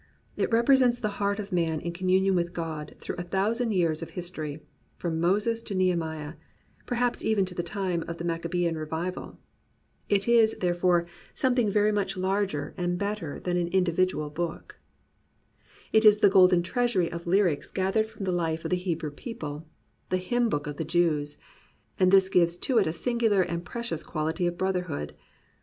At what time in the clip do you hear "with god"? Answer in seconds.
2.33-2.95